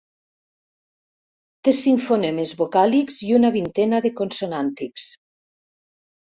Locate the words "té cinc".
1.67-2.01